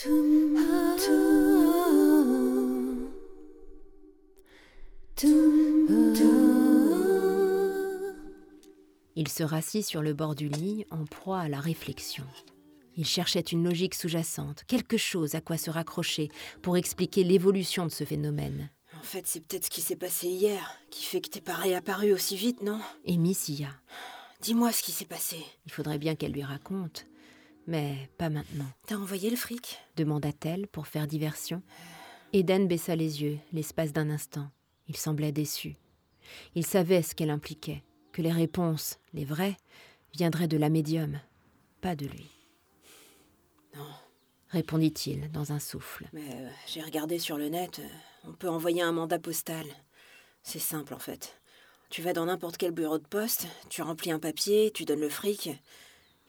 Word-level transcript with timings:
Il 0.00 0.06
se 9.26 9.42
rassit 9.42 9.84
sur 9.84 10.02
le 10.02 10.14
bord 10.14 10.36
du 10.36 10.48
lit, 10.48 10.84
en 10.90 11.04
proie 11.04 11.40
à 11.40 11.48
la 11.48 11.58
réflexion. 11.58 12.24
Il 12.96 13.06
cherchait 13.06 13.40
une 13.40 13.64
logique 13.64 13.96
sous-jacente, 13.96 14.62
quelque 14.68 14.96
chose 14.96 15.34
à 15.34 15.40
quoi 15.40 15.56
se 15.56 15.70
raccrocher 15.70 16.28
pour 16.62 16.76
expliquer 16.76 17.24
l'évolution 17.24 17.84
de 17.84 17.90
ce 17.90 18.04
phénomène. 18.04 18.70
En 18.96 19.02
fait, 19.02 19.26
c'est 19.26 19.40
peut-être 19.40 19.64
ce 19.64 19.70
qui 19.70 19.80
s'est 19.80 19.96
passé 19.96 20.28
hier 20.28 20.78
qui 20.90 21.04
fait 21.04 21.20
que 21.20 21.28
t'es 21.28 21.40
pas 21.40 21.54
réapparu 21.54 22.12
aussi 22.12 22.36
vite, 22.36 22.62
non? 22.62 22.80
Amy 23.08 23.34
sia. 23.34 23.70
Dis-moi 24.42 24.70
ce 24.70 24.84
qui 24.84 24.92
s'est 24.92 25.06
passé. 25.06 25.44
Il 25.66 25.72
faudrait 25.72 25.98
bien 25.98 26.14
qu'elle 26.14 26.32
lui 26.32 26.44
raconte, 26.44 27.06
mais 27.68 28.08
pas 28.16 28.30
maintenant. 28.30 28.64
T'as 28.86 28.96
envoyé 28.96 29.30
le 29.30 29.36
fric? 29.36 29.78
demanda-t-elle 29.96 30.66
pour 30.66 30.86
faire 30.86 31.06
diversion. 31.06 31.62
Eden 32.32 32.66
baissa 32.66 32.96
les 32.96 33.22
yeux 33.22 33.38
l'espace 33.52 33.92
d'un 33.92 34.10
instant. 34.10 34.50
Il 34.88 34.96
semblait 34.96 35.32
déçu. 35.32 35.76
Il 36.54 36.64
savait 36.64 37.02
ce 37.02 37.14
qu'elle 37.14 37.30
impliquait, 37.30 37.84
que 38.12 38.22
les 38.22 38.32
réponses, 38.32 38.98
les 39.12 39.24
vraies, 39.24 39.56
viendraient 40.14 40.48
de 40.48 40.56
la 40.56 40.70
médium, 40.70 41.20
pas 41.82 41.94
de 41.94 42.06
lui. 42.06 42.30
Non, 43.76 43.86
répondit-il 44.48 45.30
dans 45.30 45.52
un 45.52 45.58
souffle. 45.58 46.08
mais 46.12 46.28
euh, 46.32 46.48
j'ai 46.66 46.82
regardé 46.82 47.18
sur 47.18 47.36
le 47.36 47.48
net. 47.48 47.80
euh, 47.80 47.88
on 48.24 48.32
peut 48.32 48.48
envoyer 48.48 48.80
un 48.82 48.92
mandat 48.92 49.18
postal. 49.18 49.66
C'est 50.42 50.58
simple 50.58 50.94
en 50.94 50.98
fait. 50.98 51.38
Tu 51.90 52.00
vas 52.00 52.14
dans 52.14 52.26
n'importe 52.26 52.56
quel 52.56 52.72
bureau 52.72 52.98
de 52.98 53.06
poste, 53.06 53.46
tu 53.68 53.82
remplis 53.82 54.10
un 54.10 54.18
papier, 54.18 54.70
tu 54.74 54.84
donnes 54.86 55.00
le 55.00 55.08
fric, 55.10 55.50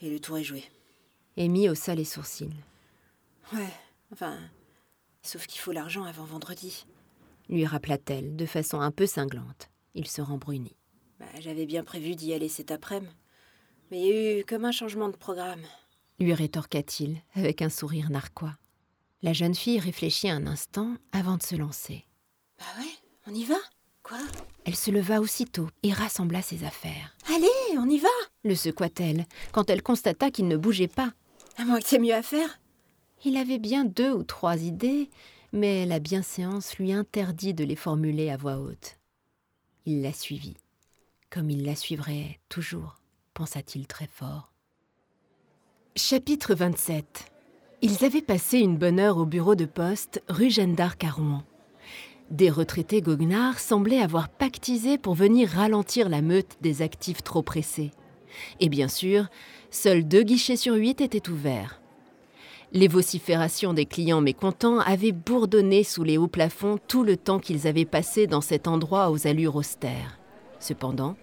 et 0.00 0.10
le 0.10 0.20
tour 0.20 0.38
est 0.38 0.44
joué. 0.44 0.64
Amy 1.38 1.68
haussa 1.68 1.94
les 1.94 2.04
sourcils. 2.04 2.50
Ouais, 3.52 3.72
enfin. 4.12 4.36
Sauf 5.22 5.46
qu'il 5.46 5.60
faut 5.60 5.72
l'argent 5.72 6.04
avant 6.04 6.24
vendredi. 6.24 6.86
Lui 7.48 7.64
rappela-t-elle 7.66 8.36
de 8.36 8.46
façon 8.46 8.80
un 8.80 8.90
peu 8.90 9.06
cinglante. 9.06 9.70
Il 9.94 10.06
se 10.06 10.20
rembrunit. 10.20 10.76
Bah, 11.18 11.26
J'avais 11.40 11.66
bien 11.66 11.84
prévu 11.84 12.14
d'y 12.14 12.32
aller 12.34 12.48
cet 12.48 12.70
après-midi. 12.70 13.12
Mais 13.90 14.00
il 14.00 14.06
y 14.06 14.12
a 14.12 14.38
eu 14.40 14.44
comme 14.44 14.64
un 14.64 14.72
changement 14.72 15.08
de 15.08 15.16
programme. 15.16 15.62
lui 16.18 16.34
rétorqua-t-il 16.34 17.22
avec 17.34 17.62
un 17.62 17.70
sourire 17.70 18.10
narquois. 18.10 18.56
La 19.22 19.32
jeune 19.32 19.54
fille 19.54 19.78
réfléchit 19.80 20.28
un 20.28 20.46
instant 20.46 20.94
avant 21.12 21.36
de 21.36 21.42
se 21.42 21.56
lancer. 21.56 22.04
Bah 22.58 22.64
ouais, 22.78 22.90
on 23.26 23.34
y 23.34 23.44
va? 23.44 23.56
Quoi? 24.02 24.18
Elle 24.64 24.76
se 24.76 24.90
leva 24.90 25.20
aussitôt 25.20 25.68
et 25.82 25.92
rassembla 25.92 26.42
ses 26.42 26.64
affaires. 26.64 27.16
Allez, 27.34 27.78
on 27.78 27.88
y 27.88 27.98
va 27.98 28.08
Le 28.44 28.54
secoua-t-elle 28.54 29.24
quand 29.52 29.70
elle 29.70 29.82
constata 29.82 30.30
qu'il 30.30 30.48
ne 30.48 30.56
bougeait 30.56 30.86
pas. 30.88 31.12
À 31.60 31.64
moins 31.64 31.80
que 31.80 31.88
t'aies 31.88 31.98
mieux 31.98 32.14
à 32.14 32.22
faire. 32.22 32.60
Il 33.24 33.36
avait 33.36 33.58
bien 33.58 33.84
deux 33.84 34.12
ou 34.12 34.22
trois 34.22 34.62
idées, 34.62 35.10
mais 35.52 35.86
la 35.86 35.98
bienséance 35.98 36.78
lui 36.78 36.92
interdit 36.92 37.52
de 37.52 37.64
les 37.64 37.74
formuler 37.74 38.30
à 38.30 38.36
voix 38.36 38.58
haute. 38.58 38.96
Il 39.84 40.02
la 40.02 40.12
suivit, 40.12 40.56
comme 41.30 41.50
il 41.50 41.64
la 41.64 41.74
suivrait 41.74 42.38
toujours, 42.48 43.00
pensa-t-il 43.34 43.88
très 43.88 44.06
fort. 44.06 44.52
Chapitre 45.96 46.54
27 46.54 47.32
Ils 47.82 48.04
avaient 48.04 48.22
passé 48.22 48.60
une 48.60 48.76
bonne 48.76 49.00
heure 49.00 49.18
au 49.18 49.26
bureau 49.26 49.56
de 49.56 49.66
poste 49.66 50.22
rue 50.28 50.50
Jeanne 50.50 50.76
d'Arc 50.76 51.02
à 51.02 51.10
Rouen. 51.10 51.42
Des 52.30 52.50
retraités 52.50 53.02
goguenards 53.02 53.58
semblaient 53.58 54.00
avoir 54.00 54.28
pactisé 54.28 54.96
pour 54.96 55.14
venir 55.14 55.48
ralentir 55.48 56.08
la 56.08 56.22
meute 56.22 56.56
des 56.60 56.82
actifs 56.82 57.24
trop 57.24 57.42
pressés. 57.42 57.90
Et 58.60 58.68
bien 58.68 58.88
sûr, 58.88 59.26
seuls 59.70 60.06
deux 60.06 60.22
guichets 60.22 60.56
sur 60.56 60.74
huit 60.74 61.00
étaient 61.00 61.28
ouverts. 61.28 61.80
Les 62.72 62.88
vociférations 62.88 63.72
des 63.72 63.86
clients 63.86 64.20
mécontents 64.20 64.80
avaient 64.80 65.12
bourdonné 65.12 65.84
sous 65.84 66.04
les 66.04 66.18
hauts 66.18 66.28
plafonds 66.28 66.78
tout 66.86 67.02
le 67.02 67.16
temps 67.16 67.38
qu'ils 67.38 67.66
avaient 67.66 67.86
passé 67.86 68.26
dans 68.26 68.42
cet 68.42 68.68
endroit 68.68 69.10
aux 69.10 69.26
allures 69.26 69.56
austères. 69.56 70.18
Cependant, 70.60 71.16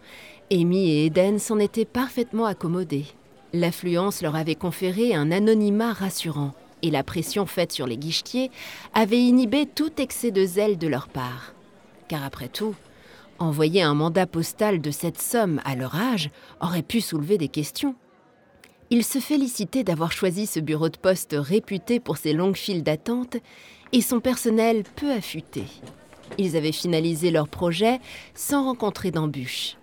Amy 0.51 0.89
et 0.89 1.05
Eden 1.05 1.37
s'en 1.37 1.59
étaient 1.59 1.85
parfaitement 1.85 2.45
accommodés. 2.45 3.05
L'affluence 3.53 4.21
leur 4.21 4.35
avait 4.35 4.55
conféré 4.55 5.13
un 5.13 5.31
anonymat 5.31 5.93
rassurant, 5.93 6.53
et 6.81 6.91
la 6.91 7.03
pression 7.03 7.45
faite 7.45 7.71
sur 7.71 7.87
les 7.87 7.97
guichetiers 7.97 8.51
avait 8.93 9.21
inhibé 9.21 9.65
tout 9.65 10.01
excès 10.01 10.31
de 10.31 10.45
zèle 10.45 10.77
de 10.77 10.87
leur 10.87 11.07
part. 11.07 11.53
Car 12.07 12.23
après 12.23 12.49
tout, 12.49 12.75
envoyer 13.39 13.81
un 13.81 13.93
mandat 13.93 14.27
postal 14.27 14.81
de 14.81 14.91
cette 14.91 15.19
somme 15.19 15.61
à 15.65 15.75
leur 15.75 15.95
âge 15.95 16.29
aurait 16.61 16.81
pu 16.81 17.01
soulever 17.01 17.37
des 17.37 17.47
questions. 17.47 17.95
Ils 18.89 19.03
se 19.03 19.19
félicitaient 19.19 19.83
d'avoir 19.83 20.11
choisi 20.11 20.45
ce 20.45 20.59
bureau 20.59 20.89
de 20.89 20.97
poste 20.97 21.35
réputé 21.37 21.99
pour 21.99 22.17
ses 22.17 22.33
longues 22.33 22.55
files 22.55 22.83
d'attente 22.83 23.37
et 23.91 24.01
son 24.01 24.19
personnel 24.19 24.83
peu 24.95 25.11
affûté. 25.11 25.63
Ils 26.37 26.55
avaient 26.55 26.71
finalisé 26.71 27.31
leur 27.31 27.47
projet 27.47 27.99
sans 28.35 28.65
rencontrer 28.65 29.11
d'embûches. 29.11 29.77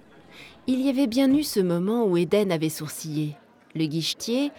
Il 0.67 0.81
y 0.81 0.89
avait 0.89 1.09
bien 1.09 1.33
eu 1.35 1.43
ce 1.43 1.61
moment 1.61 2.05
où 2.05 2.17
Eden 2.17 2.53
avait 2.53 2.69
sourcillé. 2.69 3.37
Le 3.75 3.87
guichetier, 3.87 4.53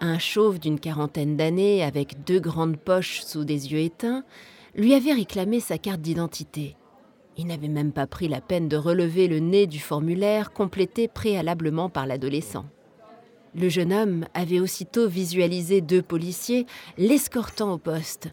un 0.00 0.18
chauve 0.18 0.58
d'une 0.58 0.78
quarantaine 0.78 1.36
d'années 1.36 1.82
avec 1.82 2.24
deux 2.24 2.40
grandes 2.40 2.76
poches 2.76 3.22
sous 3.22 3.44
des 3.44 3.72
yeux 3.72 3.80
éteints, 3.80 4.24
lui 4.74 4.92
avait 4.92 5.14
réclamé 5.14 5.60
sa 5.60 5.78
carte 5.78 6.02
d'identité. 6.02 6.76
Il 7.38 7.46
n'avait 7.46 7.68
même 7.68 7.92
pas 7.92 8.06
pris 8.06 8.28
la 8.28 8.40
peine 8.40 8.68
de 8.68 8.76
relever 8.76 9.28
le 9.28 9.40
nez 9.40 9.66
du 9.66 9.78
formulaire 9.78 10.52
complété 10.52 11.06
préalablement 11.06 11.90
par 11.90 12.06
l'adolescent. 12.06 12.64
Le 13.54 13.68
jeune 13.68 13.92
homme 13.92 14.26
avait 14.34 14.60
aussitôt 14.60 15.08
visualisé 15.08 15.80
deux 15.80 16.02
policiers 16.02 16.66
l'escortant 16.98 17.72
au 17.72 17.78
poste. 17.78 18.28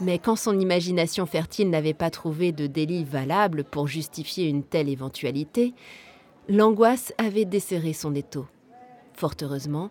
Mais 0.00 0.18
quand 0.18 0.36
son 0.36 0.58
imagination 0.58 1.24
fertile 1.24 1.70
n'avait 1.70 1.94
pas 1.94 2.10
trouvé 2.10 2.52
de 2.52 2.66
délit 2.66 3.04
valable 3.04 3.64
pour 3.64 3.86
justifier 3.86 4.48
une 4.48 4.64
telle 4.64 4.88
éventualité, 4.88 5.72
l'angoisse 6.48 7.12
avait 7.16 7.44
desserré 7.44 7.92
son 7.92 8.14
étau. 8.14 8.46
Fort 9.14 9.34
heureusement, 9.40 9.88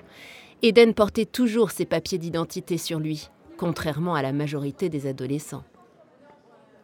Eden 0.62 0.94
portait 0.94 1.26
toujours 1.26 1.72
ses 1.72 1.86
papiers 1.86 2.18
d'identité 2.18 2.78
sur 2.78 3.00
lui, 3.00 3.30
contrairement 3.58 4.16
à 4.16 4.22
la 4.22 4.34
majorité 4.34 4.90
des 4.90 5.08
adolescents. 5.08 5.64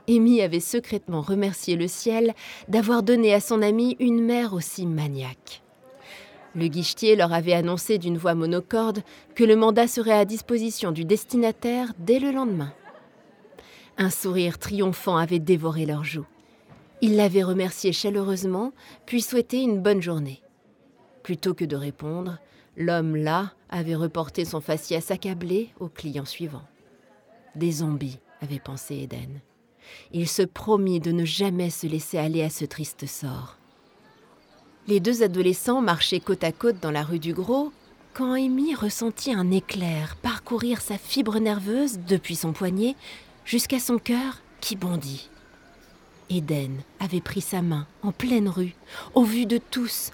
Amy 0.09 0.41
avait 0.41 0.59
secrètement 0.59 1.21
remercié 1.21 1.75
le 1.75 1.87
ciel 1.87 2.33
d'avoir 2.67 3.03
donné 3.03 3.31
à 3.33 3.39
son 3.39 3.61
ami 3.61 3.95
une 3.99 4.23
mère 4.23 4.53
aussi 4.53 4.87
maniaque. 4.87 5.61
Le 6.55 6.67
guichetier 6.67 7.15
leur 7.15 7.31
avait 7.31 7.53
annoncé 7.53 7.99
d'une 7.99 8.17
voix 8.17 8.33
monocorde 8.33 9.03
que 9.35 9.43
le 9.43 9.55
mandat 9.55 9.87
serait 9.87 10.17
à 10.17 10.25
disposition 10.25 10.91
du 10.91 11.05
destinataire 11.05 11.93
dès 11.99 12.17
le 12.17 12.31
lendemain. 12.31 12.73
Un 13.99 14.09
sourire 14.09 14.57
triomphant 14.57 15.17
avait 15.17 15.39
dévoré 15.39 15.85
leurs 15.85 16.05
joues. 16.05 16.25
Ils 17.01 17.15
l'avaient 17.15 17.43
remercié 17.43 17.93
chaleureusement, 17.93 18.73
puis 19.05 19.21
souhaité 19.21 19.61
une 19.61 19.79
bonne 19.79 20.01
journée. 20.01 20.41
Plutôt 21.21 21.53
que 21.53 21.65
de 21.65 21.75
répondre, 21.75 22.39
l'homme 22.75 23.15
là 23.15 23.53
avait 23.69 23.95
reporté 23.95 24.43
son 24.43 24.59
faciès 24.59 25.11
accablé 25.11 25.69
au 25.79 25.87
client 25.87 26.25
suivant. 26.25 26.63
Des 27.55 27.71
zombies, 27.71 28.19
avait 28.41 28.59
pensé 28.59 28.95
Eden. 28.95 29.41
Il 30.11 30.27
se 30.27 30.41
promit 30.41 30.99
de 30.99 31.11
ne 31.11 31.25
jamais 31.25 31.69
se 31.69 31.87
laisser 31.87 32.17
aller 32.17 32.43
à 32.43 32.49
ce 32.49 32.65
triste 32.65 33.05
sort. 33.05 33.57
Les 34.87 34.99
deux 34.99 35.23
adolescents 35.23 35.81
marchaient 35.81 36.19
côte 36.19 36.43
à 36.43 36.51
côte 36.51 36.79
dans 36.81 36.91
la 36.91 37.03
rue 37.03 37.19
du 37.19 37.33
Gros 37.33 37.71
quand 38.13 38.33
Amy 38.33 38.73
ressentit 38.75 39.33
un 39.33 39.51
éclair 39.51 40.15
parcourir 40.17 40.81
sa 40.81 40.97
fibre 40.97 41.39
nerveuse 41.39 41.99
depuis 42.07 42.35
son 42.35 42.53
poignet 42.53 42.95
jusqu'à 43.45 43.79
son 43.79 43.97
cœur 43.97 44.41
qui 44.61 44.75
bondit. 44.75 45.29
Eden 46.29 46.81
avait 46.99 47.21
pris 47.21 47.41
sa 47.41 47.61
main 47.61 47.87
en 48.03 48.11
pleine 48.11 48.49
rue, 48.49 48.75
au 49.15 49.23
vu 49.23 49.45
de 49.45 49.57
tous, 49.57 50.11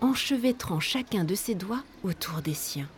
enchevêtrant 0.00 0.80
chacun 0.80 1.24
de 1.24 1.34
ses 1.34 1.54
doigts 1.54 1.82
autour 2.02 2.42
des 2.42 2.54
siens. 2.54 2.88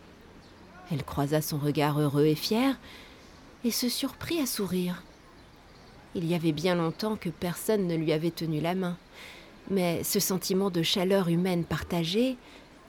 Elle 0.91 1.03
croisa 1.03 1.41
son 1.41 1.57
regard 1.57 1.99
heureux 1.99 2.25
et 2.25 2.35
fier 2.35 2.77
et 3.63 3.71
se 3.71 3.89
surprit 3.89 4.39
à 4.39 4.45
sourire. 4.45 5.03
Il 6.17 6.25
y 6.25 6.33
avait 6.33 6.51
bien 6.51 6.73
longtemps 6.73 7.15
que 7.15 7.29
personne 7.29 7.85
ne 7.85 7.95
lui 7.95 8.11
avait 8.11 8.31
tenu 8.31 8.59
la 8.59 8.73
main, 8.73 8.97
mais 9.69 10.03
ce 10.03 10.19
sentiment 10.19 10.71
de 10.71 10.81
chaleur 10.81 11.29
humaine 11.29 11.63
partagée, 11.63 12.37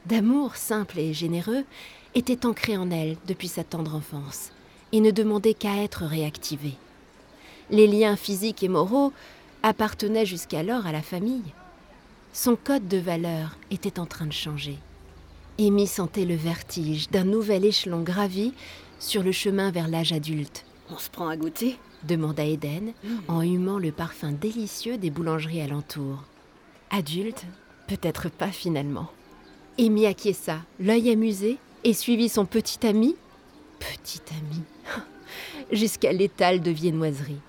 d'amour 0.07 0.57
simple 0.57 0.99
et 0.99 1.13
généreux, 1.13 1.65
était 2.15 2.47
ancré 2.47 2.79
en 2.79 2.91
elle 2.91 3.19
depuis 3.27 3.49
sa 3.49 3.65
tendre 3.65 3.95
enfance 3.95 4.51
et 4.93 5.01
ne 5.01 5.11
demandait 5.11 5.53
qu'à 5.53 5.77
être 5.83 6.05
réactivé. 6.07 6.73
Les 7.69 7.87
liens 7.87 8.17
physiques 8.17 8.63
et 8.63 8.69
moraux 8.69 9.13
appartenaient 9.63 10.25
jusqu'alors 10.25 10.87
à 10.87 10.93
la 10.93 11.03
famille. 11.03 11.53
Son 12.33 12.57
code 12.57 12.89
de 12.89 12.97
valeurs 12.97 13.59
était 13.71 14.01
en 14.01 14.07
train 14.07 14.25
de 14.25 14.33
changer. 14.33 14.79
Amy 15.59 15.87
sentait 15.87 16.25
le 16.25 16.37
vertige 16.37 17.11
d'un 17.11 17.25
nouvel 17.25 17.67
échelon 17.67 18.01
gravi 18.01 18.55
sur 18.99 19.23
le 19.23 19.33
chemin 19.33 19.71
vers 19.71 19.89
l'âge 19.89 20.13
adulte. 20.13 20.65
On 20.91 20.99
se 20.99 21.11
prend 21.11 21.29
à 21.29 21.37
goûter 21.37 21.79
demanda 22.05 22.45
Eden 22.45 22.93
en 23.27 23.43
humant 23.43 23.79
le 23.79 23.93
parfum 23.93 24.33
délicieux 24.33 24.99
des 24.99 25.11
boulangeries 25.11 25.61
alentour. 25.61 26.25
Adulte 26.91 27.45
Peut-être 27.87 28.29
pas 28.29 28.51
finalement. 28.51 29.11
Amy 29.79 30.07
acquiesça, 30.07 30.59
l'œil 30.79 31.11
amusé, 31.11 31.57
et 31.85 31.95
suivit 31.95 32.29
son 32.29 32.45
petit 32.45 32.87
ami. 32.87 33.17
Petit 33.79 34.21
ami 34.33 34.63
jusqu'à 35.73 36.13
l'étal 36.13 36.61
de 36.61 36.71
viennoiserie. 36.71 37.41